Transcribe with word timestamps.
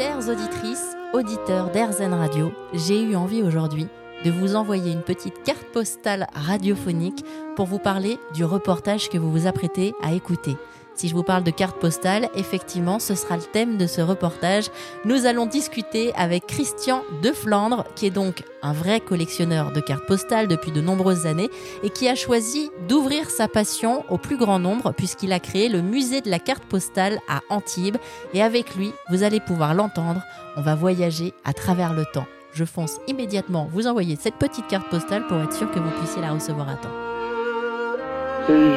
Chères 0.00 0.30
auditrices, 0.30 0.96
auditeurs 1.12 1.70
d'Airzen 1.70 2.14
Radio, 2.14 2.52
j'ai 2.72 3.02
eu 3.02 3.16
envie 3.16 3.42
aujourd'hui 3.42 3.86
de 4.24 4.30
vous 4.30 4.56
envoyer 4.56 4.92
une 4.92 5.02
petite 5.02 5.42
carte 5.42 5.66
postale 5.74 6.26
radiophonique 6.32 7.22
pour 7.54 7.66
vous 7.66 7.78
parler 7.78 8.16
du 8.32 8.42
reportage 8.42 9.10
que 9.10 9.18
vous 9.18 9.30
vous 9.30 9.46
apprêtez 9.46 9.92
à 10.02 10.14
écouter. 10.14 10.56
Si 10.94 11.08
je 11.08 11.14
vous 11.14 11.22
parle 11.22 11.44
de 11.44 11.50
carte 11.50 11.78
postale, 11.78 12.28
effectivement, 12.34 12.98
ce 12.98 13.14
sera 13.14 13.36
le 13.36 13.42
thème 13.42 13.78
de 13.78 13.86
ce 13.86 14.00
reportage. 14.00 14.66
Nous 15.04 15.24
allons 15.26 15.46
discuter 15.46 16.12
avec 16.14 16.46
Christian 16.46 17.02
de 17.22 17.32
Flandre, 17.32 17.84
qui 17.94 18.06
est 18.06 18.10
donc 18.10 18.44
un 18.62 18.72
vrai 18.72 19.00
collectionneur 19.00 19.72
de 19.72 19.80
cartes 19.80 20.06
postales 20.06 20.48
depuis 20.48 20.72
de 20.72 20.80
nombreuses 20.80 21.26
années 21.26 21.48
et 21.82 21.90
qui 21.90 22.08
a 22.08 22.14
choisi 22.14 22.70
d'ouvrir 22.88 23.30
sa 23.30 23.48
passion 23.48 24.04
au 24.10 24.18
plus 24.18 24.36
grand 24.36 24.58
nombre 24.58 24.92
puisqu'il 24.92 25.32
a 25.32 25.40
créé 25.40 25.68
le 25.68 25.80
musée 25.80 26.20
de 26.20 26.30
la 26.30 26.38
carte 26.38 26.64
postale 26.64 27.20
à 27.28 27.40
Antibes. 27.48 27.96
Et 28.34 28.42
avec 28.42 28.74
lui, 28.74 28.92
vous 29.10 29.22
allez 29.22 29.40
pouvoir 29.40 29.74
l'entendre. 29.74 30.22
On 30.56 30.60
va 30.60 30.74
voyager 30.74 31.32
à 31.44 31.52
travers 31.52 31.94
le 31.94 32.04
temps. 32.12 32.26
Je 32.52 32.64
fonce 32.64 32.98
immédiatement 33.06 33.68
vous 33.72 33.86
envoyer 33.86 34.16
cette 34.16 34.34
petite 34.34 34.66
carte 34.66 34.88
postale 34.90 35.26
pour 35.26 35.38
être 35.38 35.54
sûr 35.54 35.70
que 35.70 35.78
vous 35.78 35.90
puissiez 35.90 36.20
la 36.20 36.32
recevoir 36.32 36.68
à 36.68 36.74
temps. 36.74 37.09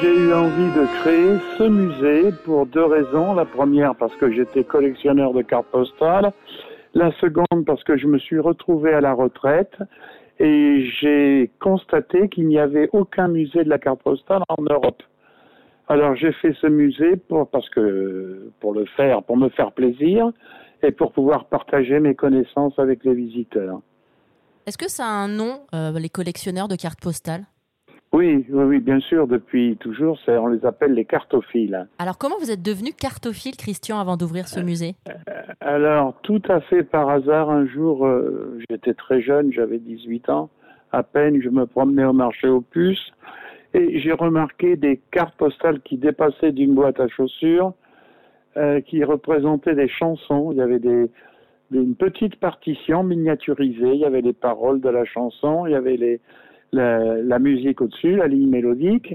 J'ai 0.00 0.14
eu 0.16 0.32
envie 0.32 0.70
de 0.72 0.86
créer 1.00 1.36
ce 1.58 1.64
musée 1.64 2.32
pour 2.44 2.66
deux 2.66 2.84
raisons. 2.84 3.34
La 3.34 3.44
première 3.44 3.94
parce 3.96 4.14
que 4.16 4.30
j'étais 4.30 4.64
collectionneur 4.64 5.32
de 5.32 5.42
cartes 5.42 5.66
postales. 5.66 6.32
La 6.94 7.12
seconde 7.20 7.64
parce 7.66 7.82
que 7.84 7.98
je 7.98 8.06
me 8.06 8.18
suis 8.18 8.38
retrouvé 8.38 8.94
à 8.94 9.00
la 9.00 9.12
retraite 9.12 9.76
et 10.38 10.88
j'ai 11.00 11.50
constaté 11.60 12.28
qu'il 12.28 12.46
n'y 12.46 12.58
avait 12.58 12.88
aucun 12.92 13.28
musée 13.28 13.64
de 13.64 13.68
la 13.68 13.78
carte 13.78 14.02
postale 14.02 14.42
en 14.48 14.62
Europe. 14.62 15.02
Alors 15.88 16.14
j'ai 16.14 16.32
fait 16.32 16.54
ce 16.60 16.66
musée 16.66 17.16
pour 17.16 17.48
parce 17.48 17.68
que 17.70 18.50
pour 18.60 18.72
le 18.72 18.86
faire, 18.96 19.22
pour 19.22 19.36
me 19.36 19.48
faire 19.50 19.72
plaisir 19.72 20.30
et 20.82 20.92
pour 20.92 21.12
pouvoir 21.12 21.46
partager 21.46 21.98
mes 22.00 22.14
connaissances 22.14 22.78
avec 22.78 23.04
les 23.04 23.14
visiteurs. 23.14 23.80
Est-ce 24.66 24.78
que 24.78 24.88
ça 24.88 25.04
a 25.04 25.10
un 25.10 25.28
nom, 25.28 25.60
euh, 25.74 25.98
les 25.98 26.08
collectionneurs 26.08 26.68
de 26.68 26.76
cartes 26.76 27.00
postales? 27.00 27.44
Oui, 28.12 28.46
oui, 28.48 28.64
oui, 28.64 28.80
bien 28.80 29.00
sûr, 29.00 29.26
depuis 29.26 29.76
toujours, 29.76 30.18
on 30.26 30.46
les 30.46 30.64
appelle 30.64 30.92
les 30.92 31.04
cartophiles. 31.04 31.86
Alors, 31.98 32.16
comment 32.16 32.36
vous 32.40 32.50
êtes 32.50 32.62
devenu 32.62 32.92
cartophile, 32.92 33.56
Christian, 33.56 34.00
avant 34.00 34.16
d'ouvrir 34.16 34.48
ce 34.48 34.60
musée? 34.60 34.94
euh, 35.08 35.12
Alors, 35.60 36.14
tout 36.22 36.42
à 36.48 36.60
fait 36.60 36.82
par 36.82 37.10
hasard, 37.10 37.50
un 37.50 37.66
jour, 37.66 38.06
euh, 38.06 38.58
j'étais 38.70 38.94
très 38.94 39.20
jeune, 39.20 39.52
j'avais 39.52 39.78
18 39.78 40.30
ans, 40.30 40.48
à 40.90 41.02
peine, 41.02 41.42
je 41.42 41.50
me 41.50 41.66
promenais 41.66 42.04
au 42.04 42.14
marché 42.14 42.48
aux 42.48 42.62
puces, 42.62 43.12
et 43.74 44.00
j'ai 44.00 44.12
remarqué 44.12 44.76
des 44.76 45.00
cartes 45.10 45.36
postales 45.36 45.80
qui 45.82 45.98
dépassaient 45.98 46.52
d'une 46.52 46.74
boîte 46.74 47.00
à 47.00 47.08
chaussures, 47.08 47.74
euh, 48.56 48.80
qui 48.80 49.04
représentaient 49.04 49.74
des 49.74 49.88
chansons. 49.88 50.50
Il 50.52 50.56
y 50.58 50.62
avait 50.62 50.78
des, 50.78 51.10
une 51.70 51.94
petite 51.94 52.36
partition 52.36 53.04
miniaturisée, 53.04 53.92
il 53.92 54.00
y 54.00 54.06
avait 54.06 54.22
les 54.22 54.32
paroles 54.32 54.80
de 54.80 54.88
la 54.88 55.04
chanson, 55.04 55.66
il 55.66 55.72
y 55.72 55.76
avait 55.76 55.98
les 55.98 56.20
la, 56.72 57.38
musique 57.38 57.80
au-dessus, 57.80 58.16
la 58.16 58.26
ligne 58.26 58.48
mélodique. 58.48 59.14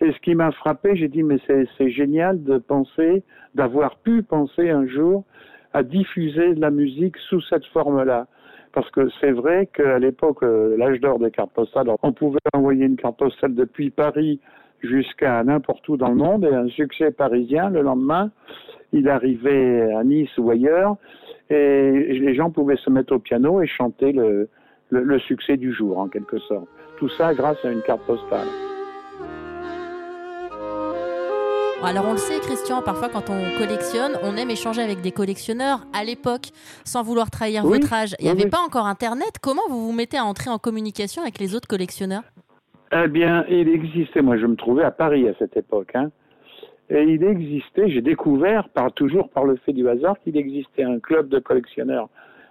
Et 0.00 0.12
ce 0.12 0.18
qui 0.20 0.34
m'a 0.34 0.52
frappé, 0.52 0.96
j'ai 0.96 1.08
dit, 1.08 1.22
mais 1.22 1.38
c'est 1.46 1.90
génial 1.90 2.42
de 2.44 2.58
penser, 2.58 3.22
d'avoir 3.54 3.96
pu 3.96 4.22
penser 4.22 4.70
un 4.70 4.86
jour 4.86 5.24
à 5.72 5.82
diffuser 5.82 6.54
de 6.54 6.60
la 6.60 6.70
musique 6.70 7.16
sous 7.28 7.40
cette 7.42 7.66
forme-là. 7.66 8.26
Parce 8.72 8.90
que 8.90 9.08
c'est 9.20 9.32
vrai 9.32 9.68
qu'à 9.72 9.98
l'époque, 9.98 10.42
euh, 10.42 10.76
l'âge 10.76 11.00
d'or 11.00 11.18
des 11.18 11.30
cartes 11.30 11.52
postales, 11.52 11.88
on 12.02 12.12
pouvait 12.12 12.38
envoyer 12.52 12.84
une 12.84 12.96
carte 12.96 13.18
postale 13.18 13.54
depuis 13.54 13.90
Paris 13.90 14.40
jusqu'à 14.82 15.42
n'importe 15.42 15.88
où 15.88 15.96
dans 15.96 16.10
le 16.10 16.14
monde 16.14 16.44
et 16.44 16.54
un 16.54 16.68
succès 16.68 17.10
parisien 17.10 17.70
le 17.70 17.82
lendemain, 17.82 18.30
il 18.92 19.08
arrivait 19.08 19.92
à 19.94 20.04
Nice 20.04 20.30
ou 20.38 20.50
ailleurs 20.50 20.96
et 21.50 21.90
les 22.20 22.34
gens 22.34 22.50
pouvaient 22.50 22.76
se 22.76 22.90
mettre 22.90 23.14
au 23.14 23.18
piano 23.18 23.60
et 23.62 23.66
chanter 23.66 24.12
le, 24.12 24.48
le, 24.90 25.18
succès 25.20 25.56
du 25.56 25.72
jour, 25.72 25.98
en 25.98 26.08
quelque 26.08 26.38
sorte. 26.40 26.66
Tout 26.98 27.08
ça 27.10 27.34
grâce 27.34 27.64
à 27.64 27.70
une 27.70 27.82
carte 27.82 28.02
postale. 28.02 28.48
Alors 31.84 32.06
on 32.08 32.12
le 32.12 32.18
sait 32.18 32.40
Christian, 32.40 32.82
parfois 32.82 33.08
quand 33.08 33.30
on 33.30 33.56
collectionne, 33.56 34.18
on 34.24 34.36
aime 34.36 34.50
échanger 34.50 34.82
avec 34.82 35.00
des 35.00 35.12
collectionneurs. 35.12 35.86
À 35.94 36.02
l'époque, 36.02 36.48
sans 36.84 37.04
vouloir 37.04 37.30
trahir 37.30 37.64
votre 37.64 37.92
âge, 37.92 38.16
il 38.18 38.24
n'y 38.24 38.30
avait 38.30 38.48
pas 38.48 38.58
encore 38.58 38.86
Internet. 38.86 39.38
Comment 39.40 39.62
vous 39.68 39.86
vous 39.86 39.92
mettez 39.92 40.16
à 40.16 40.24
entrer 40.24 40.50
en 40.50 40.58
communication 40.58 41.22
avec 41.22 41.38
les 41.38 41.54
autres 41.54 41.68
collectionneurs? 41.68 42.24
Eh 42.90 43.06
bien, 43.06 43.44
il 43.48 43.68
existait, 43.68 44.22
moi 44.22 44.38
je 44.38 44.46
me 44.46 44.56
trouvais 44.56 44.82
à 44.82 44.90
Paris 44.90 45.28
à 45.28 45.34
cette 45.38 45.56
époque, 45.56 45.92
hein, 45.94 46.10
et 46.90 47.02
il 47.02 47.22
existait, 47.22 47.90
j'ai 47.90 48.00
découvert, 48.00 48.68
par, 48.70 48.92
toujours 48.92 49.28
par 49.28 49.44
le 49.44 49.56
fait 49.56 49.72
du 49.72 49.88
hasard, 49.88 50.16
qu'il 50.24 50.36
existait 50.36 50.84
un 50.84 50.98
club 50.98 51.28
de 51.28 51.38
collectionneurs 51.38 52.08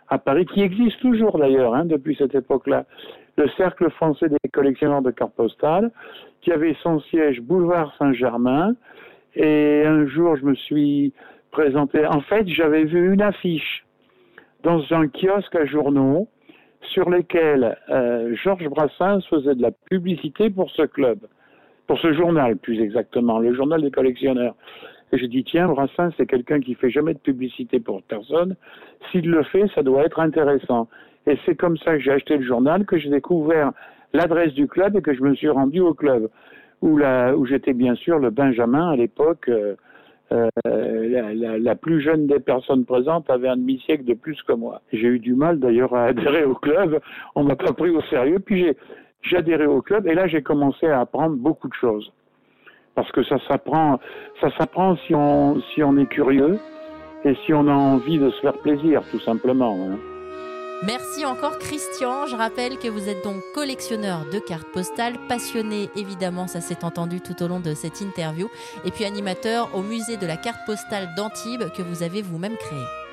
à 0.09 0.17
Paris, 0.17 0.45
qui 0.45 0.61
existe 0.61 0.99
toujours 1.01 1.37
d'ailleurs 1.37 1.75
hein, 1.75 1.85
depuis 1.85 2.15
cette 2.15 2.35
époque-là, 2.35 2.85
le 3.37 3.47
Cercle 3.57 3.89
français 3.91 4.29
des 4.29 4.49
collectionneurs 4.51 5.01
de 5.01 5.11
cartes 5.11 5.35
postales, 5.35 5.91
qui 6.41 6.51
avait 6.51 6.75
son 6.81 6.99
siège 7.01 7.41
boulevard 7.41 7.93
Saint-Germain. 7.99 8.75
Et 9.35 9.83
un 9.85 10.07
jour, 10.07 10.35
je 10.37 10.45
me 10.45 10.55
suis 10.55 11.13
présenté. 11.51 12.05
En 12.05 12.21
fait, 12.21 12.47
j'avais 12.47 12.85
vu 12.85 13.13
une 13.13 13.21
affiche 13.21 13.85
dans 14.63 14.81
un 14.91 15.07
kiosque 15.07 15.55
à 15.55 15.65
journaux 15.65 16.27
sur 16.81 17.09
lesquels 17.09 17.77
euh, 17.89 18.35
Georges 18.43 18.67
Brassens 18.69 19.21
faisait 19.29 19.55
de 19.55 19.61
la 19.61 19.71
publicité 19.71 20.49
pour 20.49 20.71
ce 20.71 20.83
club, 20.83 21.19
pour 21.85 21.99
ce 21.99 22.13
journal 22.13 22.57
plus 22.57 22.81
exactement, 22.81 23.39
le 23.39 23.53
journal 23.53 23.81
des 23.81 23.91
collectionneurs. 23.91 24.55
Et 25.11 25.17
je 25.17 25.25
dis, 25.25 25.43
tiens, 25.43 25.67
Brassens, 25.67 26.11
c'est 26.17 26.25
quelqu'un 26.25 26.59
qui 26.59 26.75
fait 26.75 26.89
jamais 26.89 27.13
de 27.13 27.19
publicité 27.19 27.79
pour 27.79 28.01
personne. 28.03 28.55
S'il 29.11 29.29
le 29.29 29.43
fait, 29.43 29.67
ça 29.73 29.83
doit 29.83 30.03
être 30.03 30.19
intéressant. 30.19 30.89
Et 31.25 31.37
c'est 31.45 31.55
comme 31.55 31.77
ça 31.77 31.93
que 31.93 31.99
j'ai 31.99 32.11
acheté 32.11 32.37
le 32.37 32.45
journal, 32.45 32.85
que 32.85 32.97
j'ai 32.97 33.09
découvert 33.09 33.71
l'adresse 34.13 34.53
du 34.53 34.67
club 34.67 34.95
et 34.95 35.01
que 35.01 35.13
je 35.13 35.21
me 35.21 35.35
suis 35.35 35.49
rendu 35.49 35.79
au 35.79 35.93
club, 35.93 36.29
où, 36.81 36.99
où 36.99 37.45
j'étais 37.45 37.73
bien 37.73 37.95
sûr 37.95 38.19
le 38.19 38.29
Benjamin 38.29 38.91
à 38.91 38.95
l'époque. 38.95 39.49
Euh, 39.49 39.75
euh, 40.65 41.59
la, 41.59 41.75
plus 41.75 42.01
jeune 42.01 42.27
des 42.27 42.39
personnes 42.39 42.83
présentes 42.83 43.29
avait 43.29 43.47
un 43.47 43.55
demi-siècle 43.55 44.03
de 44.03 44.13
plus 44.13 44.41
que 44.43 44.51
moi. 44.51 44.81
J'ai 44.91 45.07
eu 45.07 45.19
du 45.19 45.33
mal 45.33 45.59
d'ailleurs 45.59 45.93
à 45.95 46.05
adhérer 46.05 46.43
au 46.43 46.55
club. 46.55 46.99
On 47.35 47.43
m'a 47.43 47.55
pas 47.55 47.71
pris 47.71 47.91
au 47.91 48.01
sérieux. 48.03 48.39
Puis 48.39 48.73
j'ai 49.21 49.37
adhéré 49.37 49.65
au 49.65 49.81
club 49.81 50.05
et 50.07 50.13
là 50.13 50.27
j'ai 50.27 50.41
commencé 50.41 50.85
à 50.85 50.99
apprendre 50.99 51.37
beaucoup 51.37 51.69
de 51.69 51.73
choses 51.73 52.11
parce 52.97 53.11
que 53.11 53.23
ça 53.23 53.37
s'apprend, 53.47 53.99
ça 54.41 54.49
s'apprend 54.57 54.97
si 55.05 55.13
on, 55.13 55.61
si 55.73 55.83
on 55.83 55.95
est 55.97 56.07
curieux 56.07 56.59
et 57.23 57.35
si 57.45 57.53
on 57.53 57.67
a 57.67 57.73
envie 57.73 58.17
de 58.17 58.31
se 58.31 58.39
faire 58.41 58.57
plaisir, 58.57 59.03
tout 59.11 59.19
simplement. 59.19 59.77
Hein. 59.79 59.97
Merci 60.83 61.23
encore 61.23 61.59
Christian. 61.59 62.25
Je 62.25 62.35
rappelle 62.35 62.79
que 62.79 62.87
vous 62.87 63.07
êtes 63.07 63.23
donc 63.23 63.35
collectionneur 63.53 64.25
de 64.33 64.39
cartes 64.39 64.71
postales, 64.73 65.15
passionné 65.29 65.89
évidemment, 65.95 66.47
ça 66.47 66.59
s'est 66.59 66.83
entendu 66.83 67.21
tout 67.21 67.41
au 67.43 67.47
long 67.47 67.59
de 67.59 67.75
cette 67.75 68.01
interview, 68.01 68.47
et 68.83 68.89
puis 68.89 69.05
animateur 69.05 69.69
au 69.75 69.83
musée 69.83 70.17
de 70.17 70.25
la 70.25 70.35
carte 70.35 70.65
postale 70.65 71.09
d'Antibes 71.15 71.71
que 71.75 71.83
vous 71.83 72.01
avez 72.01 72.23
vous-même 72.23 72.57
créé. 72.57 73.06